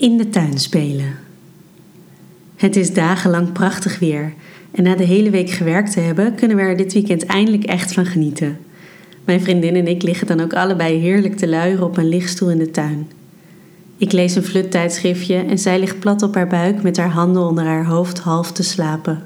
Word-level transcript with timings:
In 0.00 0.16
de 0.16 0.28
tuin 0.28 0.58
spelen. 0.58 1.18
Het 2.56 2.76
is 2.76 2.92
dagenlang 2.92 3.52
prachtig 3.52 3.98
weer 3.98 4.32
en 4.70 4.82
na 4.82 4.94
de 4.94 5.04
hele 5.04 5.30
week 5.30 5.50
gewerkt 5.50 5.92
te 5.92 6.00
hebben, 6.00 6.34
kunnen 6.34 6.56
we 6.56 6.62
er 6.62 6.76
dit 6.76 6.92
weekend 6.92 7.26
eindelijk 7.26 7.64
echt 7.64 7.92
van 7.92 8.06
genieten. 8.06 8.58
Mijn 9.24 9.40
vriendin 9.40 9.76
en 9.76 9.86
ik 9.86 10.02
liggen 10.02 10.26
dan 10.26 10.40
ook 10.40 10.54
allebei 10.54 10.98
heerlijk 10.98 11.36
te 11.36 11.48
luieren 11.48 11.84
op 11.84 11.96
een 11.96 12.08
lichtstoel 12.08 12.50
in 12.50 12.58
de 12.58 12.70
tuin. 12.70 13.08
Ik 13.96 14.12
lees 14.12 14.34
een 14.34 14.42
fluttijdschriftje 14.42 15.36
en 15.36 15.58
zij 15.58 15.78
ligt 15.78 15.98
plat 15.98 16.22
op 16.22 16.34
haar 16.34 16.48
buik 16.48 16.82
met 16.82 16.96
haar 16.96 17.10
handen 17.10 17.42
onder 17.42 17.64
haar 17.64 17.86
hoofd 17.86 18.18
half 18.18 18.52
te 18.52 18.62
slapen. 18.62 19.22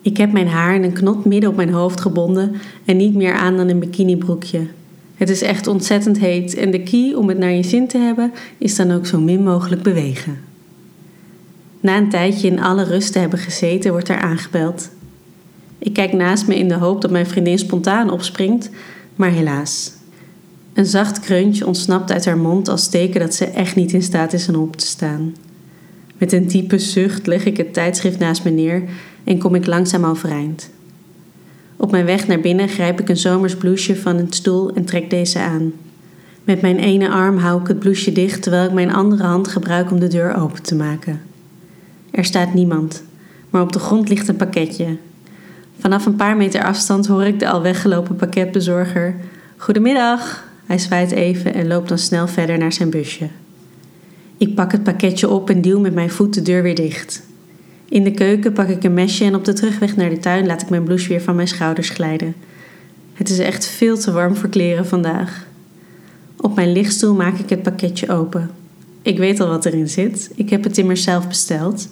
Ik 0.00 0.16
heb 0.16 0.32
mijn 0.32 0.48
haar 0.48 0.74
in 0.74 0.82
een 0.82 0.92
knot 0.92 1.24
midden 1.24 1.50
op 1.50 1.56
mijn 1.56 1.72
hoofd 1.72 2.00
gebonden 2.00 2.54
en 2.84 2.96
niet 2.96 3.14
meer 3.14 3.34
aan 3.34 3.56
dan 3.56 3.68
een 3.68 3.78
bikinibroekje. 3.78 4.66
Het 5.16 5.28
is 5.28 5.42
echt 5.42 5.66
ontzettend 5.66 6.18
heet 6.18 6.54
en 6.54 6.70
de 6.70 6.82
key 6.82 7.14
om 7.14 7.28
het 7.28 7.38
naar 7.38 7.52
je 7.52 7.62
zin 7.62 7.88
te 7.88 7.98
hebben 7.98 8.32
is 8.58 8.76
dan 8.76 8.90
ook 8.90 9.06
zo 9.06 9.20
min 9.20 9.42
mogelijk 9.42 9.82
bewegen. 9.82 10.38
Na 11.80 11.96
een 11.96 12.08
tijdje 12.08 12.48
in 12.48 12.60
alle 12.60 12.84
rust 12.84 13.12
te 13.12 13.18
hebben 13.18 13.38
gezeten, 13.38 13.90
wordt 13.90 14.08
er 14.08 14.20
aangebeld. 14.20 14.90
Ik 15.78 15.92
kijk 15.92 16.12
naast 16.12 16.46
me 16.46 16.58
in 16.58 16.68
de 16.68 16.74
hoop 16.74 17.00
dat 17.00 17.10
mijn 17.10 17.26
vriendin 17.26 17.58
spontaan 17.58 18.10
opspringt, 18.10 18.70
maar 19.14 19.30
helaas. 19.30 19.92
Een 20.72 20.86
zacht 20.86 21.20
kreuntje 21.20 21.66
ontsnapt 21.66 22.12
uit 22.12 22.24
haar 22.24 22.38
mond 22.38 22.68
als 22.68 22.88
teken 22.88 23.20
dat 23.20 23.34
ze 23.34 23.44
echt 23.44 23.76
niet 23.76 23.92
in 23.92 24.02
staat 24.02 24.32
is 24.32 24.48
om 24.48 24.54
op 24.54 24.76
te 24.76 24.86
staan. 24.86 25.34
Met 26.18 26.32
een 26.32 26.46
diepe 26.46 26.78
zucht 26.78 27.26
leg 27.26 27.44
ik 27.44 27.56
het 27.56 27.72
tijdschrift 27.72 28.18
naast 28.18 28.44
me 28.44 28.50
neer 28.50 28.82
en 29.24 29.38
kom 29.38 29.54
ik 29.54 29.66
langzaam 29.66 30.04
overeind. 30.04 30.70
Op 31.86 31.92
mijn 31.92 32.06
weg 32.06 32.26
naar 32.26 32.40
binnen 32.40 32.68
grijp 32.68 33.00
ik 33.00 33.08
een 33.08 33.16
zomers 33.16 33.56
blouseje 33.56 33.96
van 33.96 34.16
een 34.16 34.32
stoel 34.32 34.74
en 34.74 34.84
trek 34.84 35.10
deze 35.10 35.38
aan. 35.38 35.72
Met 36.44 36.60
mijn 36.60 36.78
ene 36.78 37.10
arm 37.10 37.38
hou 37.38 37.60
ik 37.60 37.66
het 37.66 37.78
blouseje 37.78 38.12
dicht 38.12 38.42
terwijl 38.42 38.66
ik 38.66 38.72
mijn 38.72 38.92
andere 38.92 39.22
hand 39.22 39.48
gebruik 39.48 39.90
om 39.90 40.00
de 40.00 40.08
deur 40.08 40.34
open 40.34 40.62
te 40.62 40.74
maken. 40.74 41.20
Er 42.10 42.24
staat 42.24 42.54
niemand, 42.54 43.02
maar 43.50 43.62
op 43.62 43.72
de 43.72 43.78
grond 43.78 44.08
ligt 44.08 44.28
een 44.28 44.36
pakketje. 44.36 44.96
Vanaf 45.78 46.06
een 46.06 46.16
paar 46.16 46.36
meter 46.36 46.64
afstand 46.64 47.06
hoor 47.06 47.24
ik 47.24 47.38
de 47.38 47.48
al 47.48 47.62
weggelopen 47.62 48.16
pakketbezorger. 48.16 49.14
Goedemiddag! 49.56 50.44
Hij 50.66 50.78
zwaait 50.78 51.10
even 51.10 51.54
en 51.54 51.66
loopt 51.66 51.88
dan 51.88 51.98
snel 51.98 52.28
verder 52.28 52.58
naar 52.58 52.72
zijn 52.72 52.90
busje. 52.90 53.28
Ik 54.36 54.54
pak 54.54 54.72
het 54.72 54.82
pakketje 54.82 55.28
op 55.28 55.50
en 55.50 55.60
duw 55.60 55.80
met 55.80 55.94
mijn 55.94 56.10
voet 56.10 56.34
de 56.34 56.42
deur 56.42 56.62
weer 56.62 56.74
dicht. 56.74 57.25
In 57.88 58.04
de 58.04 58.10
keuken 58.10 58.52
pak 58.52 58.68
ik 58.68 58.84
een 58.84 58.94
mesje 58.94 59.24
en 59.24 59.34
op 59.34 59.44
de 59.44 59.52
terugweg 59.52 59.96
naar 59.96 60.10
de 60.10 60.18
tuin 60.18 60.46
laat 60.46 60.62
ik 60.62 60.68
mijn 60.68 60.84
blouse 60.84 61.08
weer 61.08 61.20
van 61.20 61.36
mijn 61.36 61.48
schouders 61.48 61.88
glijden. 61.88 62.34
Het 63.12 63.30
is 63.30 63.38
echt 63.38 63.66
veel 63.66 63.98
te 63.98 64.12
warm 64.12 64.36
voor 64.36 64.48
kleren 64.48 64.86
vandaag. 64.86 65.46
Op 66.36 66.54
mijn 66.54 66.72
lichtstoel 66.72 67.14
maak 67.14 67.38
ik 67.38 67.48
het 67.48 67.62
pakketje 67.62 68.08
open. 68.08 68.50
Ik 69.02 69.18
weet 69.18 69.40
al 69.40 69.48
wat 69.48 69.64
erin 69.64 69.88
zit. 69.88 70.30
Ik 70.34 70.50
heb 70.50 70.64
het 70.64 70.78
immers 70.78 71.02
zelf 71.02 71.28
besteld. 71.28 71.88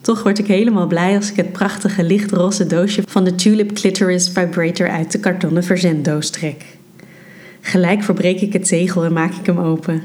Toch 0.00 0.22
word 0.22 0.38
ik 0.38 0.46
helemaal 0.46 0.86
blij 0.86 1.16
als 1.16 1.30
ik 1.30 1.36
het 1.36 1.52
prachtige 1.52 2.02
lichtroze 2.02 2.66
doosje 2.66 3.02
van 3.06 3.24
de 3.24 3.34
Tulip 3.34 3.72
Clitoris 3.72 4.28
Vibrator 4.28 4.90
uit 4.90 5.12
de 5.12 5.18
kartonnen 5.20 5.64
verzenddoos 5.64 6.30
trek. 6.30 6.64
Gelijk 7.60 8.02
verbreek 8.02 8.40
ik 8.40 8.52
het 8.52 8.68
zegel 8.68 9.04
en 9.04 9.12
maak 9.12 9.34
ik 9.34 9.46
hem 9.46 9.58
open. 9.58 10.02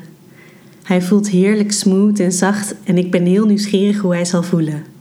Hij 0.83 1.01
voelt 1.01 1.29
heerlijk 1.29 1.71
smooth 1.71 2.19
en 2.19 2.31
zacht 2.31 2.75
en 2.83 2.97
ik 2.97 3.11
ben 3.11 3.25
heel 3.25 3.45
nieuwsgierig 3.45 3.99
hoe 3.99 4.13
hij 4.13 4.25
zal 4.25 4.43
voelen. 4.43 4.92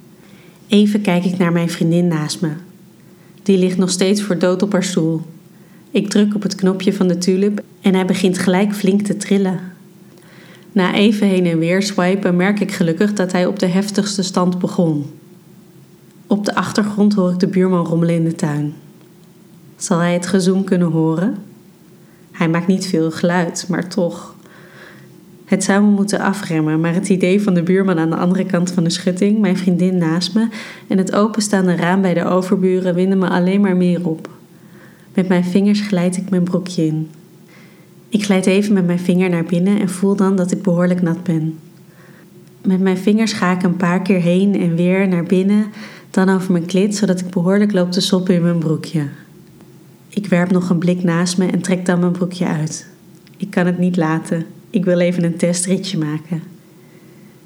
Even 0.73 1.01
kijk 1.01 1.25
ik 1.25 1.39
naar 1.39 1.53
mijn 1.53 1.70
vriendin 1.70 2.06
naast 2.06 2.41
me. 2.41 2.51
Die 3.42 3.59
ligt 3.59 3.77
nog 3.77 3.91
steeds 3.91 4.23
voor 4.23 4.39
dood 4.39 4.62
op 4.62 4.73
haar 4.73 4.84
stoel. 4.84 5.20
Ik 5.91 6.11
druk 6.11 6.34
op 6.34 6.42
het 6.42 6.55
knopje 6.55 6.92
van 6.92 7.09
de 7.09 7.19
tulip 7.19 7.62
en 7.81 7.95
hij 7.95 8.06
begint 8.06 8.39
gelijk 8.39 8.75
flink 8.75 9.03
te 9.03 9.17
trillen. 9.17 9.61
Na 10.73 10.95
even 10.95 11.27
heen 11.27 11.47
en 11.47 11.59
weer 11.59 11.83
swipen 11.83 12.37
merk 12.37 12.61
ik 12.61 12.73
gelukkig 12.73 13.12
dat 13.12 13.33
hij 13.33 13.47
op 13.47 13.59
de 13.59 13.67
heftigste 13.67 14.23
stand 14.23 14.59
begon. 14.59 15.11
Op 16.27 16.45
de 16.45 16.55
achtergrond 16.55 17.15
hoor 17.15 17.31
ik 17.31 17.39
de 17.39 17.47
buurman 17.48 17.87
rommelen 17.87 18.15
in 18.15 18.25
de 18.25 18.34
tuin. 18.34 18.75
Zal 19.77 19.99
hij 19.99 20.12
het 20.12 20.27
gezoem 20.27 20.65
kunnen 20.65 20.91
horen? 20.91 21.37
Hij 22.31 22.49
maakt 22.49 22.66
niet 22.66 22.87
veel 22.87 23.10
geluid, 23.10 23.66
maar 23.69 23.89
toch. 23.89 24.34
Het 25.53 25.69
me 25.69 25.81
moeten 25.81 26.21
afremmen, 26.21 26.81
maar 26.81 26.95
het 26.95 27.09
idee 27.09 27.43
van 27.43 27.55
de 27.55 27.63
buurman 27.63 27.99
aan 27.99 28.11
de 28.11 28.17
andere 28.17 28.47
kant 28.47 28.71
van 28.71 28.85
de 28.85 28.91
schutting, 28.91 29.41
mijn 29.41 29.57
vriendin 29.57 29.99
naast 29.99 30.35
me 30.35 30.49
en 30.89 30.99
het 30.99 31.15
openstaande 31.15 31.77
raam 31.77 32.01
bij 32.01 32.15
de 32.15 32.25
overburen 32.25 32.95
winden 32.95 33.19
me 33.19 33.29
alleen 33.29 33.61
maar 33.61 33.77
meer 33.77 34.09
op. 34.09 34.29
Met 35.15 35.29
mijn 35.29 35.45
vingers 35.45 35.81
glijd 35.81 36.17
ik 36.17 36.31
mijn 36.31 36.43
broekje 36.43 36.87
in. 36.87 37.11
Ik 38.09 38.25
glijd 38.25 38.47
even 38.47 38.73
met 38.73 38.87
mijn 38.87 38.99
vinger 38.99 39.31
naar 39.31 39.45
binnen 39.45 39.81
en 39.81 39.89
voel 39.89 40.17
dan 40.17 40.37
dat 40.37 40.53
ik 40.53 40.63
behoorlijk 40.63 41.03
nat 41.03 41.23
ben. 41.23 41.59
Met 42.63 42.81
mijn 42.81 42.99
vingers 42.99 43.33
ga 43.33 43.53
ik 43.53 43.63
een 43.63 43.77
paar 43.77 44.03
keer 44.03 44.21
heen 44.21 44.61
en 44.61 44.77
weer 44.77 45.09
naar 45.09 45.25
binnen, 45.25 45.67
dan 46.11 46.29
over 46.29 46.53
mijn 46.53 46.67
klit, 46.67 46.97
zodat 46.97 47.21
ik 47.21 47.31
behoorlijk 47.31 47.73
loop 47.73 47.93
te 47.93 48.01
soppen 48.01 48.34
in 48.34 48.43
mijn 48.43 48.59
broekje. 48.59 49.07
Ik 50.09 50.27
werp 50.27 50.51
nog 50.51 50.71
een 50.71 50.79
blik 50.79 51.03
naast 51.03 51.39
me 51.39 51.47
en 51.47 51.63
trek 51.63 51.87
dan 51.87 52.01
mijn 52.01 52.13
broekje 52.13 52.47
uit. 52.47 52.87
Ik 53.37 53.51
kan 53.51 53.67
het 53.67 53.79
niet 53.79 53.97
laten. 53.97 54.47
Ik 54.72 54.84
wil 54.84 54.99
even 54.99 55.25
een 55.25 55.37
testritje 55.37 55.99
maken. 55.99 56.43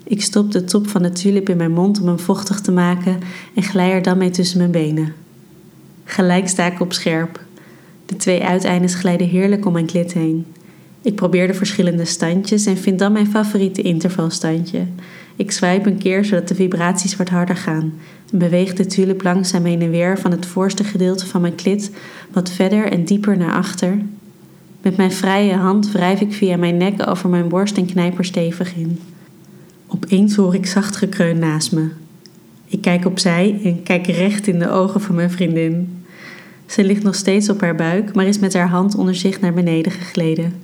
Ik 0.04 0.22
stop 0.22 0.52
de 0.52 0.64
top 0.64 0.88
van 0.88 1.02
de 1.02 1.12
tulip 1.12 1.48
in 1.48 1.56
mijn 1.56 1.72
mond 1.72 2.00
om 2.00 2.06
hem 2.06 2.18
vochtig 2.18 2.60
te 2.60 2.72
maken 2.72 3.18
en 3.54 3.62
glij 3.62 3.90
er 3.90 4.02
dan 4.02 4.18
mee 4.18 4.30
tussen 4.30 4.58
mijn 4.58 4.70
benen. 4.70 5.12
Gelijk 6.04 6.48
sta 6.48 6.66
ik 6.66 6.80
op 6.80 6.92
scherp. 6.92 7.40
De 8.06 8.16
twee 8.16 8.44
uiteindes 8.44 8.94
glijden 8.94 9.28
heerlijk 9.28 9.66
om 9.66 9.72
mijn 9.72 9.86
klit 9.86 10.12
heen. 10.12 10.46
Ik 11.02 11.14
probeer 11.14 11.46
de 11.46 11.54
verschillende 11.54 12.04
standjes 12.04 12.66
en 12.66 12.76
vind 12.76 12.98
dan 12.98 13.12
mijn 13.12 13.30
favoriete 13.30 13.82
intervalstandje. 13.82 14.86
Ik 15.36 15.50
swipe 15.50 15.88
een 15.88 15.98
keer 15.98 16.24
zodat 16.24 16.48
de 16.48 16.54
vibraties 16.54 17.16
wat 17.16 17.28
harder 17.28 17.56
gaan 17.56 17.94
en 18.32 18.38
beweeg 18.38 18.74
de 18.74 18.86
tulip 18.86 19.22
langzaam 19.22 19.64
heen 19.64 19.82
en 19.82 19.90
weer 19.90 20.18
van 20.18 20.30
het 20.30 20.46
voorste 20.46 20.84
gedeelte 20.84 21.26
van 21.26 21.40
mijn 21.40 21.54
klit 21.54 21.90
wat 22.32 22.50
verder 22.50 22.92
en 22.92 23.04
dieper 23.04 23.36
naar 23.36 23.52
achter 23.52 23.98
met 24.86 24.96
mijn 24.96 25.12
vrije 25.12 25.54
hand 25.54 25.92
wrijf 25.92 26.20
ik 26.20 26.32
via 26.32 26.56
mijn 26.56 26.76
nek 26.76 27.08
over 27.08 27.28
mijn 27.28 27.48
borst 27.48 27.76
en 27.76 27.86
knijp 27.86 28.18
er 28.18 28.24
stevig 28.24 28.74
in. 28.74 29.00
Opeens 29.86 30.36
hoor 30.36 30.54
ik 30.54 30.66
zacht 30.66 30.96
gekreun 30.96 31.38
naast 31.38 31.72
me. 31.72 31.88
Ik 32.66 32.80
kijk 32.80 33.04
opzij 33.04 33.60
en 33.64 33.82
kijk 33.82 34.06
recht 34.06 34.46
in 34.46 34.58
de 34.58 34.70
ogen 34.70 35.00
van 35.00 35.14
mijn 35.14 35.30
vriendin. 35.30 36.04
Ze 36.66 36.84
ligt 36.84 37.02
nog 37.02 37.14
steeds 37.14 37.48
op 37.48 37.60
haar 37.60 37.74
buik, 37.74 38.14
maar 38.14 38.26
is 38.26 38.38
met 38.38 38.54
haar 38.54 38.68
hand 38.68 38.94
onder 38.94 39.14
zich 39.14 39.40
naar 39.40 39.52
beneden 39.54 39.92
gegleden. 39.92 40.54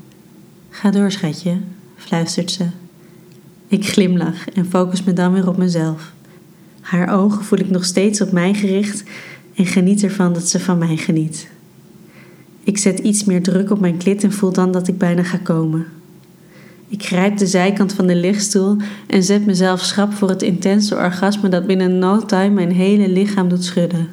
Ga 0.71 0.91
door, 0.91 1.11
schatje, 1.11 1.57
fluistert 1.97 2.51
ze. 2.51 2.67
Ik 3.69 3.87
glimlach 3.87 4.49
en 4.49 4.67
focus 4.67 5.03
me 5.03 5.13
dan 5.13 5.33
weer 5.33 5.49
op 5.49 5.57
mezelf. 5.57 6.13
Haar 6.81 7.15
ogen 7.15 7.45
voel 7.45 7.59
ik 7.59 7.71
nog 7.71 7.85
steeds 7.85 8.21
op 8.21 8.33
mij 8.33 8.55
gericht 8.55 9.03
en 9.55 9.67
geniet 9.67 10.03
ervan 10.03 10.33
dat 10.33 10.49
ze 10.49 10.61
van 10.61 10.79
mij 10.79 10.97
geniet. 10.97 11.49
Ik 12.65 12.79
zet 12.79 12.99
iets 12.99 13.25
meer 13.25 13.43
druk 13.43 13.71
op 13.71 13.81
mijn 13.81 13.97
klit 13.97 14.25
en 14.25 14.33
voel 14.33 14.53
dan 14.53 14.73
dat 14.73 14.89
ik 14.89 14.99
bijna 14.99 15.23
ga 15.23 15.39
komen. 15.43 15.87
Ik 16.89 17.05
grijp 17.05 17.37
de 17.37 17.47
zijkant 17.47 17.93
van 17.93 18.07
de 18.07 18.17
lichtstoel 18.17 18.77
en 19.07 19.23
zet 19.23 19.47
mezelf 19.47 19.81
schrap 19.81 20.13
voor 20.13 20.29
het 20.29 20.43
intense 20.43 20.97
orgasme 20.97 21.49
dat 21.49 21.67
binnen 21.67 21.99
no 21.99 22.25
time 22.25 22.55
mijn 22.55 22.73
hele 22.73 23.09
lichaam 23.09 23.49
doet 23.49 23.65
schudden. 23.65 24.09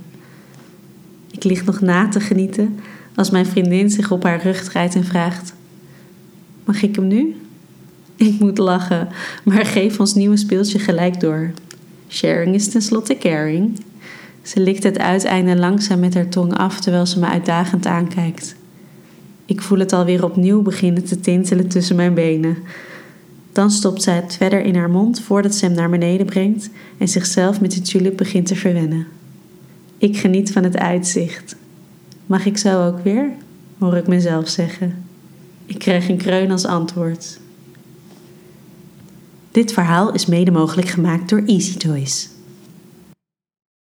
Ik 1.32 1.44
lig 1.44 1.66
nog 1.66 1.82
na 1.82 2.08
te 2.08 2.20
genieten 2.20 2.80
als 3.16 3.30
mijn 3.30 3.46
vriendin 3.46 3.90
zich 3.90 4.12
op 4.12 4.24
haar 4.24 4.42
rug 4.42 4.64
draait 4.64 4.96
en 4.96 5.04
vraagt: 5.04 5.54
Mag 6.64 6.82
ik 6.82 6.96
hem 6.96 7.08
nu? 7.08 7.36
Ik 8.16 8.40
moet 8.40 8.58
lachen, 8.58 9.08
maar 9.44 9.66
geef 9.66 10.00
ons 10.00 10.14
nieuwe 10.14 10.38
speeltje 10.38 10.80
gelijk 10.80 11.20
door. 11.20 11.52
Sharing 12.08 12.56
is 12.56 12.70
tenslotte 12.70 13.18
caring. 13.18 13.80
Ze 14.42 14.60
likt 14.60 14.84
het 14.84 14.98
uiteinde 14.98 15.56
langzaam 15.56 16.00
met 16.00 16.14
haar 16.14 16.30
tong 16.30 16.58
af 16.58 16.80
terwijl 16.80 17.06
ze 17.06 17.20
me 17.20 17.26
uitdagend 17.26 17.86
aankijkt. 17.86 18.56
Ik 19.46 19.62
voel 19.62 19.80
het 19.80 19.94
alweer 19.94 20.24
opnieuw 20.24 20.62
beginnen 20.62 21.04
te 21.04 21.20
tintelen 21.20 21.68
tussen 21.68 21.96
mijn 21.96 22.14
benen. 22.14 22.58
Dan 23.52 23.72
stopt 23.72 24.02
zij 24.04 24.16
het 24.16 24.36
verder 24.36 24.62
in 24.62 24.76
haar 24.76 24.90
mond 24.90 25.22
voordat 25.22 25.56
ze 25.56 25.66
hem 25.66 25.76
naar 25.76 25.90
beneden 25.90 26.26
brengt 26.26 26.70
en 26.98 27.08
zichzelf 27.08 27.62
met 27.62 27.72
de 27.72 27.82
tulip 27.82 28.18
begint 28.18 28.46
te 28.46 28.56
verwennen. 28.56 29.08
Ik 29.98 30.18
geniet 30.18 30.52
van 30.52 30.64
het 30.64 30.78
uitzicht. 30.78 31.56
Mag 32.26 32.46
ik 32.46 32.58
zo 32.58 32.88
ook 32.88 33.04
weer? 33.04 33.32
hoor 33.78 33.98
ik 33.98 34.08
mezelf 34.08 34.50
zeggen. 34.50 35.04
Ik 35.66 35.80
krijg 35.80 36.10
een 36.10 36.18
kreun 36.18 36.52
als 36.52 36.66
antwoord. 36.66 37.40
Dit 39.52 39.74
verhaal 39.74 40.14
is 40.14 40.26
mede 40.26 40.52
mogelijk 40.52 40.88
gemaakt 40.88 41.30
door 41.30 41.44
Easy 41.46 41.78
Toys. 41.78 42.30